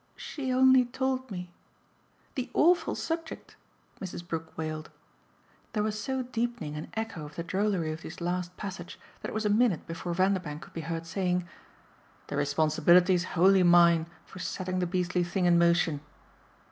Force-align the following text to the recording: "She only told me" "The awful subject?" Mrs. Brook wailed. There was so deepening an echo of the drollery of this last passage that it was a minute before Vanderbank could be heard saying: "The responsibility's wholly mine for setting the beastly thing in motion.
"She 0.15 0.51
only 0.51 0.85
told 0.85 1.29
me" 1.29 1.51
"The 2.33 2.49
awful 2.55 2.95
subject?" 2.95 3.55
Mrs. 3.99 4.27
Brook 4.27 4.57
wailed. 4.57 4.89
There 5.73 5.83
was 5.83 6.01
so 6.01 6.23
deepening 6.23 6.75
an 6.75 6.87
echo 6.95 7.23
of 7.25 7.35
the 7.35 7.43
drollery 7.43 7.91
of 7.91 8.01
this 8.01 8.19
last 8.19 8.57
passage 8.57 8.99
that 9.21 9.27
it 9.29 9.33
was 9.35 9.45
a 9.45 9.49
minute 9.51 9.85
before 9.85 10.15
Vanderbank 10.15 10.63
could 10.63 10.73
be 10.73 10.81
heard 10.81 11.05
saying: 11.05 11.47
"The 12.29 12.35
responsibility's 12.35 13.25
wholly 13.37 13.61
mine 13.61 14.07
for 14.25 14.39
setting 14.39 14.79
the 14.79 14.87
beastly 14.87 15.23
thing 15.23 15.45
in 15.45 15.59
motion. 15.59 16.01